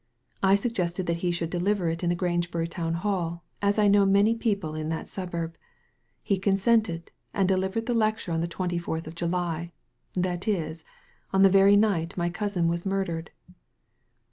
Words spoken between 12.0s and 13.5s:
my cousin was murdered."